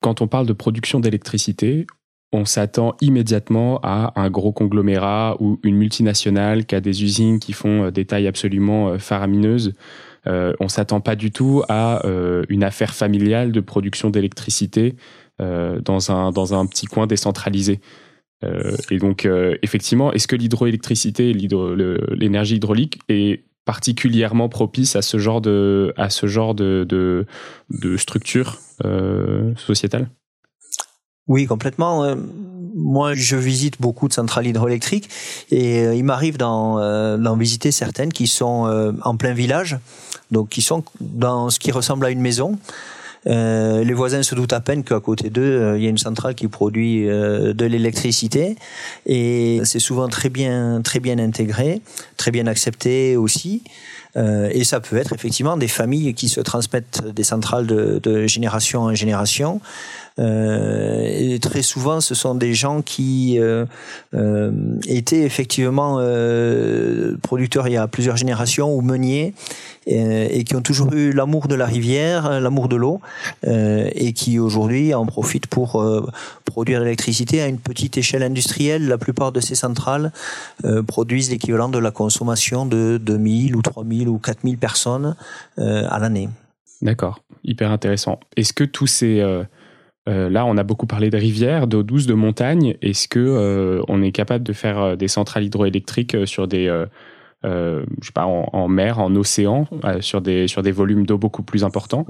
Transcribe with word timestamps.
quand 0.00 0.20
on 0.20 0.28
parle 0.28 0.46
de 0.46 0.52
production 0.52 1.00
d'électricité, 1.00 1.86
on 2.32 2.44
s'attend 2.44 2.96
immédiatement 3.00 3.80
à 3.82 4.12
un 4.20 4.30
gros 4.30 4.52
conglomérat 4.52 5.36
ou 5.40 5.58
une 5.62 5.76
multinationale 5.76 6.64
qui 6.64 6.74
a 6.74 6.80
des 6.80 7.02
usines 7.02 7.40
qui 7.40 7.52
font 7.52 7.86
euh, 7.86 7.90
des 7.90 8.04
tailles 8.04 8.28
absolument 8.28 8.90
euh, 8.90 8.98
faramineuses. 8.98 9.72
Euh, 10.26 10.52
on 10.60 10.68
s'attend 10.68 11.00
pas 11.00 11.16
du 11.16 11.32
tout 11.32 11.62
à 11.68 12.06
euh, 12.06 12.44
une 12.48 12.62
affaire 12.62 12.94
familiale 12.94 13.52
de 13.52 13.60
production 13.60 14.10
d'électricité 14.10 14.96
dans, 15.38 16.10
un, 16.10 16.32
dans 16.32 16.52
un 16.52 16.66
petit 16.66 16.84
coin 16.84 17.06
décentralisé. 17.06 17.80
et 18.90 18.98
donc, 18.98 19.26
effectivement, 19.62 20.12
est-ce 20.12 20.28
que 20.28 20.36
l'hydroélectricité, 20.36 21.32
l'énergie 21.32 22.56
hydraulique 22.56 22.98
est 23.08 23.44
particulièrement 23.64 24.48
propice 24.48 24.96
à 24.96 25.02
ce 25.02 25.18
genre 25.18 25.40
de, 25.40 25.92
à 25.96 26.10
ce 26.10 26.26
genre 26.26 26.54
de, 26.54 26.86
de, 26.88 27.96
structure 27.96 28.58
sociétale? 29.56 30.08
Oui, 31.30 31.46
complètement. 31.46 32.02
Euh, 32.02 32.16
moi, 32.74 33.14
je 33.14 33.36
visite 33.36 33.80
beaucoup 33.80 34.08
de 34.08 34.12
centrales 34.12 34.48
hydroélectriques 34.48 35.08
et 35.52 35.86
euh, 35.86 35.94
il 35.94 36.02
m'arrive 36.02 36.36
euh, 36.40 37.16
d'en 37.16 37.36
visiter 37.36 37.70
certaines 37.70 38.12
qui 38.12 38.26
sont 38.26 38.94
en 39.02 39.16
plein 39.16 39.32
village, 39.32 39.78
donc 40.32 40.48
qui 40.48 40.60
sont 40.60 40.82
dans 41.00 41.48
ce 41.48 41.60
qui 41.60 41.70
ressemble 41.70 42.04
à 42.04 42.10
une 42.10 42.20
maison. 42.20 42.58
Les 43.26 43.94
voisins 43.94 44.22
se 44.22 44.34
doutent 44.34 44.52
à 44.52 44.60
peine 44.60 44.82
qu'à 44.82 45.00
côté 45.00 45.30
d'eux, 45.30 45.74
il 45.76 45.82
y 45.82 45.86
a 45.86 45.90
une 45.90 45.98
centrale 45.98 46.34
qui 46.34 46.48
produit 46.48 47.04
de 47.04 47.64
l'électricité 47.64 48.56
et 49.06 49.60
c'est 49.64 49.78
souvent 49.78 50.08
très 50.08 50.30
bien, 50.30 50.80
très 50.82 51.00
bien 51.00 51.18
intégré, 51.18 51.82
très 52.16 52.30
bien 52.30 52.46
accepté 52.46 53.16
aussi. 53.16 53.62
Et 54.16 54.64
ça 54.64 54.80
peut 54.80 54.96
être 54.96 55.12
effectivement 55.12 55.56
des 55.56 55.68
familles 55.68 56.14
qui 56.14 56.28
se 56.28 56.40
transmettent 56.40 57.02
des 57.14 57.22
centrales 57.22 57.66
de, 57.66 58.00
de 58.02 58.26
génération 58.26 58.82
en 58.82 58.94
génération. 58.94 59.60
Euh, 60.20 61.02
et 61.06 61.38
très 61.38 61.62
souvent, 61.62 62.00
ce 62.00 62.14
sont 62.14 62.34
des 62.34 62.52
gens 62.52 62.82
qui 62.82 63.38
euh, 63.38 63.64
euh, 64.14 64.52
étaient 64.86 65.22
effectivement 65.22 66.00
producteurs 67.22 67.68
il 67.68 67.74
y 67.74 67.76
a 67.76 67.86
plusieurs 67.88 68.16
générations 68.16 68.74
ou 68.74 68.80
meuniers 68.80 69.34
et, 69.86 70.44
qui 70.44 70.54
ont 70.56 70.60
toujours 70.60 70.92
eu 70.92 71.12
l'amour 71.12 71.48
de 71.48 71.54
la 71.54 71.66
rivière, 71.66 72.40
l'amour 72.40 72.68
de 72.68 72.76
l'eau, 72.76 73.00
et 73.46 74.12
qui 74.12 74.38
aujourd'hui 74.38 74.94
en 74.94 75.06
profitent 75.06 75.46
pour 75.46 75.82
produire 76.50 76.80
l'électricité 76.80 77.40
à 77.40 77.46
une 77.46 77.58
petite 77.58 77.96
échelle 77.96 78.22
industrielle. 78.22 78.86
La 78.86 78.98
plupart 78.98 79.32
de 79.32 79.40
ces 79.40 79.54
centrales 79.54 80.12
produisent 80.86 81.30
l'équivalent 81.30 81.68
de 81.68 81.78
la 81.78 81.90
consommation 81.90 82.66
de 82.66 82.98
2000 83.00 83.56
ou 83.56 83.62
3000 83.62 84.08
ou 84.08 84.18
4000 84.18 84.58
personnes 84.58 85.16
à 85.56 85.98
l'année. 85.98 86.28
D'accord, 86.82 87.22
hyper 87.44 87.70
intéressant. 87.70 88.20
Est-ce 88.36 88.52
que 88.52 88.64
tous 88.64 88.86
ces 88.86 89.20
euh, 90.08 90.30
là, 90.30 90.46
on 90.46 90.56
a 90.56 90.62
beaucoup 90.62 90.86
parlé 90.86 91.10
de 91.10 91.16
rivières, 91.16 91.66
d'eau 91.66 91.82
douce, 91.82 92.06
de 92.06 92.14
montagnes. 92.14 92.76
Est-ce 92.82 93.06
que 93.06 93.20
euh, 93.20 93.82
on 93.88 94.02
est 94.02 94.12
capable 94.12 94.44
de 94.44 94.52
faire 94.52 94.78
euh, 94.80 94.96
des 94.96 95.08
centrales 95.08 95.44
hydroélectriques 95.44 96.16
sur 96.26 96.48
des, 96.48 96.66
je 97.44 97.76
sais 98.02 98.12
pas, 98.12 98.24
en, 98.26 98.68
mer, 98.68 98.98
en 98.98 99.14
océan, 99.14 99.66
sur 100.00 100.20
des 100.20 100.48
sur 100.48 100.62
des 100.62 100.72
volumes 100.72 101.06
d'eau 101.06 101.18
beaucoup 101.18 101.42
plus 101.42 101.64
importants? 101.64 102.06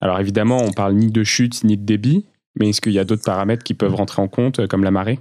Alors 0.00 0.18
évidemment, 0.20 0.58
on 0.62 0.72
parle 0.72 0.94
ni 0.94 1.10
de 1.10 1.24
chute 1.24 1.64
ni 1.64 1.76
de 1.76 1.84
débit, 1.84 2.26
mais 2.56 2.70
est-ce 2.70 2.80
qu'il 2.80 2.92
y 2.92 2.98
a 2.98 3.04
d'autres 3.04 3.24
paramètres 3.24 3.64
qui 3.64 3.74
peuvent 3.74 3.94
rentrer 3.94 4.22
en 4.22 4.28
compte, 4.28 4.66
comme 4.66 4.84
la 4.84 4.90
marée? 4.90 5.18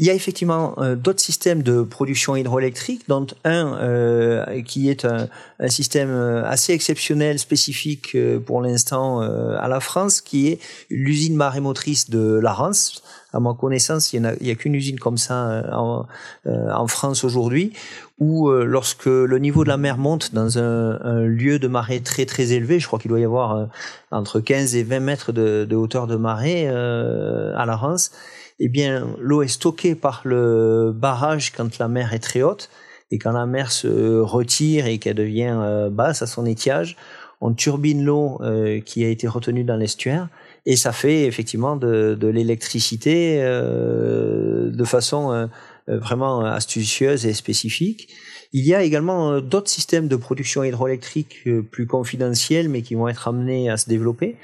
Il 0.00 0.06
y 0.06 0.10
a 0.10 0.14
effectivement 0.14 0.74
euh, 0.78 0.96
d'autres 0.96 1.20
systèmes 1.20 1.62
de 1.62 1.82
production 1.82 2.34
hydroélectrique, 2.34 3.02
dont 3.06 3.26
un 3.44 3.76
euh, 3.76 4.62
qui 4.62 4.88
est 4.88 5.04
un, 5.04 5.28
un, 5.58 5.68
système 5.68 6.08
euh, 6.08 6.42
assez 6.46 6.72
exceptionnel, 6.72 7.38
spécifique 7.38 8.16
pour 8.46 8.62
l'instant 8.62 9.20
à 9.20 9.68
la 9.68 9.78
France, 9.80 10.22
qui 10.22 10.48
est 10.48 10.58
l'usine 10.88 11.36
marémotrice 11.36 12.08
de 12.08 12.40
la 12.42 12.54
Rance. 12.54 13.02
À 13.34 13.40
ma 13.40 13.52
connaissance, 13.52 14.14
il 14.14 14.22
n'y 14.22 14.50
a, 14.50 14.52
a 14.52 14.54
qu'une 14.54 14.74
usine 14.74 14.98
comme 14.98 15.18
ça 15.18 15.62
en, 15.72 16.06
en 16.46 16.86
France 16.88 17.22
aujourd'hui, 17.22 17.74
où 18.18 18.50
lorsque 18.50 19.04
le 19.06 19.38
niveau 19.38 19.64
de 19.64 19.68
la 19.68 19.76
mer 19.76 19.98
monte 19.98 20.34
dans 20.34 20.58
un, 20.58 20.98
un, 21.02 21.20
lieu 21.26 21.58
de 21.58 21.68
marée 21.68 22.00
très 22.00 22.24
très 22.24 22.52
élevé, 22.52 22.80
je 22.80 22.86
crois 22.86 22.98
qu'il 22.98 23.10
doit 23.10 23.20
y 23.20 23.24
avoir 23.24 23.68
entre 24.10 24.40
15 24.40 24.74
et 24.74 24.82
20 24.82 25.00
mètres 25.00 25.32
de, 25.32 25.66
de 25.68 25.76
hauteur 25.76 26.06
de 26.06 26.16
marée 26.16 26.66
à 26.66 27.66
la 27.66 27.76
Rance, 27.76 28.10
eh 28.60 28.68
bien, 28.68 29.16
l'eau 29.18 29.42
est 29.42 29.48
stockée 29.48 29.94
par 29.94 30.20
le 30.24 30.92
barrage 30.94 31.50
quand 31.50 31.78
la 31.78 31.88
mer 31.88 32.12
est 32.12 32.18
très 32.18 32.42
haute. 32.42 32.68
Et 33.10 33.18
quand 33.18 33.32
la 33.32 33.46
mer 33.46 33.72
se 33.72 34.20
retire 34.20 34.86
et 34.86 34.98
qu'elle 34.98 35.16
devient 35.16 35.56
euh, 35.56 35.90
basse 35.90 36.22
à 36.22 36.26
son 36.26 36.44
étiage, 36.44 36.96
on 37.40 37.54
turbine 37.54 38.04
l'eau 38.04 38.38
euh, 38.42 38.80
qui 38.80 39.02
a 39.02 39.08
été 39.08 39.26
retenue 39.26 39.64
dans 39.64 39.76
l'estuaire 39.76 40.28
et 40.66 40.76
ça 40.76 40.92
fait 40.92 41.24
effectivement 41.24 41.74
de, 41.74 42.18
l'électricité 42.22 43.38
euh, 43.40 44.70
de 44.70 44.84
façon 44.84 45.48
vraiment 45.88 46.44
astucieuse 46.44 47.24
et 47.24 47.32
spécifique. 47.32 48.10
Il 48.52 48.66
y 48.66 48.74
a 48.74 48.82
également 48.82 49.40
d'autres 49.40 49.70
systèmes 49.70 50.06
de 50.06 50.16
production 50.16 50.62
hydroélectrique 50.62 51.48
plus 51.70 51.86
confidentiels 51.86 52.68
mais 52.68 52.82
qui 52.82 52.94
vont 52.94 53.08
être 53.08 53.26
amenés 53.26 53.70
à 53.70 53.78
se 53.78 53.88
développer 53.88 54.36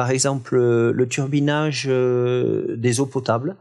par 0.00 0.10
exemple 0.10 0.56
euh, 0.56 0.92
le 0.94 1.06
turbinage 1.06 1.84
euh, 1.86 2.74
des 2.74 3.00
eaux 3.00 3.06
potables, 3.06 3.56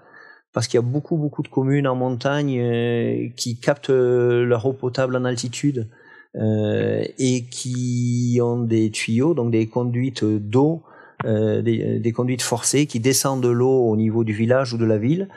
parce 0.54 0.70
qu'il 0.70 0.78
y 0.78 0.80
a 0.80 0.88
beaucoup 0.88 1.18
beaucoup 1.18 1.44
de 1.44 1.50
communes 1.50 1.86
en 1.86 1.96
montagne 1.96 2.58
euh, 2.62 3.28
qui 3.36 3.60
captent 3.60 3.90
leur 3.90 4.66
eau 4.66 4.72
potable 4.72 5.18
en 5.18 5.26
altitude 5.26 5.90
et 6.36 7.44
qui 7.52 8.40
ont 8.42 8.62
des 8.62 8.90
tuyaux, 8.90 9.34
donc 9.34 9.52
des 9.52 9.68
conduites 9.68 10.24
d'eau, 10.24 10.84
des, 11.26 12.14
conduites 12.16 12.42
forcées 12.42 12.86
qui 12.86 13.02
descendent 13.02 13.44
de 13.44 13.50
l'eau 13.50 13.90
au 13.90 13.98
niveau 13.98 14.24
du 14.24 14.32
village 14.32 14.74
ou 14.74 14.78
de 14.78 14.86
la 14.86 14.98
ville. 14.98 15.28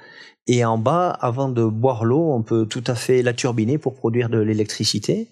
Et 0.47 0.65
en 0.65 0.79
bas, 0.79 1.09
avant 1.09 1.49
de 1.49 1.65
boire 1.65 2.05
l'eau, 2.05 2.31
on 2.31 2.43
peut 2.43 2.67
tout 2.67 2.85
à 2.87 2.95
fait 2.95 3.23
la 3.23 3.33
turbiner 3.33 3.79
pour 3.79 3.95
produire 3.95 4.29
de 4.29 4.39
l'électricité. 4.39 5.27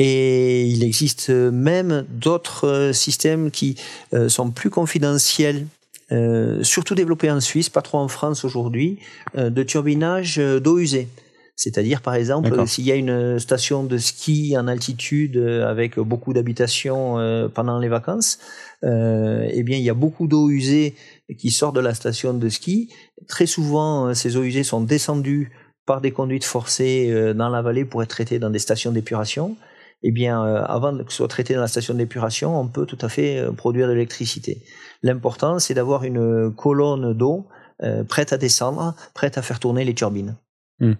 Et 0.00 0.64
il 0.66 0.84
existe 0.84 1.28
même 1.30 2.06
d'autres 2.08 2.68
euh, 2.68 2.92
systèmes 2.92 3.50
qui 3.50 3.76
euh, 4.14 4.28
sont 4.28 4.50
plus 4.50 4.70
confidentiels, 4.70 5.66
euh, 6.12 6.62
surtout 6.62 6.94
développés 6.94 7.30
en 7.32 7.40
Suisse, 7.40 7.68
pas 7.68 7.82
trop 7.82 7.98
en 7.98 8.06
France 8.06 8.44
aujourd'hui, 8.44 9.00
de 9.36 9.62
turbinage 9.62 10.38
d'eau 10.38 10.78
usée. 10.78 11.08
C'est-à-dire, 11.56 12.02
par 12.02 12.14
exemple, 12.14 12.68
s'il 12.68 12.84
y 12.84 12.92
a 12.92 12.94
une 12.94 13.40
station 13.40 13.82
de 13.82 13.98
ski 13.98 14.56
en 14.56 14.68
altitude 14.68 15.36
avec 15.36 15.98
beaucoup 15.98 16.32
d'habitations 16.32 17.16
pendant 17.52 17.80
les 17.80 17.88
vacances, 17.88 18.38
eh 18.84 19.62
bien, 19.64 19.76
il 19.76 19.82
y 19.82 19.90
a 19.90 19.94
beaucoup 19.94 20.28
d'eau 20.28 20.50
usée 20.50 20.94
qui 21.36 21.50
sort 21.50 21.72
de 21.72 21.80
la 21.80 21.94
station 21.94 22.32
de 22.32 22.48
ski. 22.48 22.90
Très 23.26 23.46
souvent, 23.46 24.14
ces 24.14 24.36
eaux 24.36 24.44
usées 24.44 24.62
sont 24.62 24.80
descendues 24.80 25.50
par 25.84 26.00
des 26.00 26.12
conduites 26.12 26.44
forcées 26.44 27.34
dans 27.34 27.48
la 27.48 27.60
vallée 27.60 27.84
pour 27.84 28.04
être 28.04 28.10
traitées 28.10 28.38
dans 28.38 28.50
des 28.50 28.60
stations 28.60 28.92
d'épuration 28.92 29.56
eh 30.02 30.12
bien, 30.12 30.44
euh, 30.44 30.62
avant 30.64 30.96
que 30.96 31.10
ce 31.10 31.18
soit 31.18 31.28
traité 31.28 31.54
dans 31.54 31.60
la 31.60 31.68
station 31.68 31.94
d'épuration, 31.94 32.58
on 32.58 32.68
peut 32.68 32.86
tout 32.86 32.98
à 33.00 33.08
fait 33.08 33.38
euh, 33.38 33.52
produire 33.52 33.88
de 33.88 33.92
l'électricité. 33.92 34.62
L'important, 35.02 35.58
c'est 35.58 35.74
d'avoir 35.74 36.04
une 36.04 36.54
colonne 36.54 37.12
d'eau 37.14 37.48
euh, 37.82 38.04
prête 38.04 38.32
à 38.32 38.38
descendre, 38.38 38.94
prête 39.14 39.38
à 39.38 39.42
faire 39.42 39.58
tourner 39.58 39.84
les 39.84 39.94
turbines. 39.94 40.36
Hmm. 40.80 40.94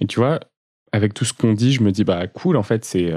Et 0.00 0.06
tu 0.06 0.18
vois, 0.18 0.40
avec 0.92 1.14
tout 1.14 1.24
ce 1.24 1.32
qu'on 1.32 1.52
dit, 1.52 1.72
je 1.72 1.82
me 1.82 1.92
dis, 1.92 2.04
bah 2.04 2.26
cool, 2.26 2.56
en 2.56 2.62
fait, 2.62 2.84
c'est 2.84 3.12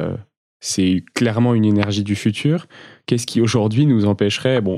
c'est 0.60 1.04
clairement 1.14 1.54
une 1.54 1.66
énergie 1.66 2.04
du 2.04 2.16
futur. 2.16 2.68
Qu'est-ce 3.06 3.28
qui 3.28 3.40
aujourd'hui 3.40 3.86
nous 3.86 4.06
empêcherait, 4.06 4.62
bon, 4.62 4.78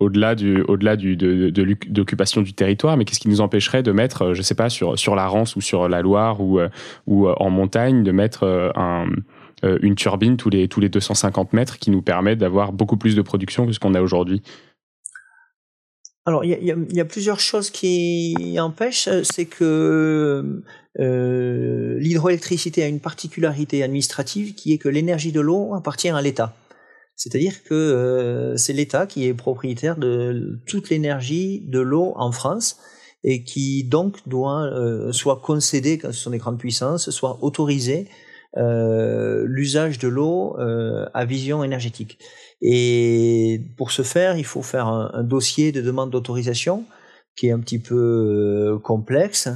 au-delà 0.00 0.36
de, 0.36 1.50
d'occupation 1.88 2.42
du 2.42 2.52
territoire, 2.52 2.96
mais 2.96 3.04
qu'est-ce 3.04 3.20
qui 3.20 3.28
nous 3.28 3.40
empêcherait 3.40 3.82
de 3.82 3.92
mettre, 3.92 4.22
euh, 4.22 4.34
je 4.34 4.42
sais 4.42 4.54
pas, 4.54 4.68
sur, 4.68 4.98
sur 4.98 5.16
la 5.16 5.26
Rance 5.26 5.56
ou 5.56 5.60
sur 5.60 5.88
la 5.88 6.02
Loire 6.02 6.40
ou, 6.40 6.60
euh, 6.60 6.68
euh, 7.08 7.34
en 7.36 7.50
montagne, 7.50 8.04
de 8.04 8.12
mettre 8.12 8.72
un, 8.76 9.06
une 9.62 9.96
turbine 9.96 10.36
tous 10.36 10.50
les, 10.50 10.68
tous 10.68 10.80
les 10.80 10.88
250 10.88 11.52
mètres 11.52 11.78
qui 11.78 11.90
nous 11.90 12.02
permet 12.02 12.36
d'avoir 12.36 12.72
beaucoup 12.72 12.96
plus 12.96 13.16
de 13.16 13.22
production 13.22 13.66
que 13.66 13.72
ce 13.72 13.80
qu'on 13.80 13.94
a 13.94 14.00
aujourd'hui? 14.00 14.42
Alors, 16.26 16.44
il 16.44 16.62
y 16.62 17.00
a, 17.00 17.04
plusieurs 17.06 17.40
choses 17.40 17.70
qui 17.70 18.56
empêchent. 18.60 19.08
C'est 19.22 19.46
que 19.46 20.62
l'hydroélectricité 20.98 22.82
a 22.82 22.86
une 22.86 23.00
particularité 23.00 23.82
administrative 23.82 24.54
qui 24.54 24.74
est 24.74 24.78
que 24.78 24.90
l'énergie 24.90 25.32
de 25.32 25.40
l'eau 25.40 25.74
appartient 25.74 26.10
à 26.10 26.20
l'État. 26.20 26.54
C'est-à-dire 27.18 27.64
que 27.64 27.74
euh, 27.74 28.56
c'est 28.56 28.72
l'État 28.72 29.06
qui 29.06 29.26
est 29.26 29.34
propriétaire 29.34 29.96
de 29.96 30.60
toute 30.66 30.88
l'énergie 30.88 31.64
de 31.66 31.80
l'eau 31.80 32.12
en 32.16 32.30
France 32.30 32.78
et 33.24 33.42
qui 33.42 33.82
donc 33.82 34.16
doit 34.28 34.62
euh, 34.62 35.10
soit 35.10 35.40
concéder 35.44 35.98
quand 35.98 36.12
ce 36.12 36.20
sont 36.20 36.30
des 36.30 36.38
grandes 36.38 36.60
puissances, 36.60 37.10
soit 37.10 37.38
autoriser 37.42 38.08
euh, 38.56 39.44
l'usage 39.48 39.98
de 39.98 40.06
l'eau 40.06 40.56
à 40.58 41.24
vision 41.24 41.64
énergétique. 41.64 42.18
Et 42.62 43.62
pour 43.76 43.90
ce 43.90 44.02
faire, 44.02 44.36
il 44.36 44.44
faut 44.44 44.62
faire 44.62 44.86
un 44.86 45.24
dossier 45.24 45.72
de 45.72 45.80
demande 45.80 46.10
d'autorisation 46.10 46.84
qui 47.36 47.48
est 47.48 47.52
un 47.52 47.60
petit 47.60 47.80
peu 47.80 48.78
complexe 48.82 49.48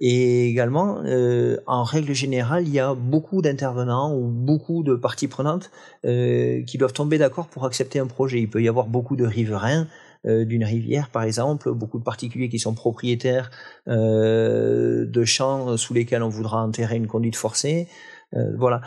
et 0.00 0.48
également, 0.48 1.02
euh, 1.04 1.56
en 1.66 1.82
règle 1.82 2.12
générale, 2.12 2.62
il 2.66 2.72
y 2.72 2.78
a 2.78 2.94
beaucoup 2.94 3.42
d'intervenants 3.42 4.14
ou 4.16 4.28
beaucoup 4.28 4.84
de 4.84 4.94
parties 4.94 5.26
prenantes 5.26 5.70
euh, 6.04 6.62
qui 6.62 6.78
doivent 6.78 6.92
tomber 6.92 7.18
d'accord 7.18 7.48
pour 7.48 7.64
accepter 7.64 7.98
un 7.98 8.06
projet. 8.06 8.40
Il 8.40 8.48
peut 8.48 8.62
y 8.62 8.68
avoir 8.68 8.86
beaucoup 8.86 9.16
de 9.16 9.26
riverains 9.26 9.86
d'une 10.24 10.64
rivière, 10.64 11.10
par 11.10 11.22
exemple, 11.22 11.72
beaucoup 11.72 12.00
de 12.00 12.02
particuliers 12.02 12.48
qui 12.48 12.58
sont 12.58 12.74
propriétaires 12.74 13.50
de 13.86 15.24
champs 15.24 15.76
sous 15.76 15.94
lesquels 15.94 16.24
on 16.24 16.28
voudra 16.28 16.60
enterrer 16.62 16.96
une 16.96 17.06
conduite 17.06 17.36
forcée. 17.36 17.86
voilà. 18.32 18.82